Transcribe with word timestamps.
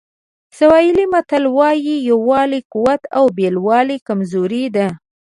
سواهیلي 0.57 1.05
متل 1.13 1.43
وایي 1.57 1.95
یووالی 2.11 2.59
قوت 2.73 3.01
او 3.17 3.25
بېلوالی 3.37 3.97
کمزوري 4.07 4.65
ده. 4.75 4.87